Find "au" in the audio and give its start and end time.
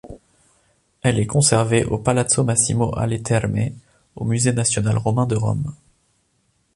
1.85-1.99, 4.15-4.25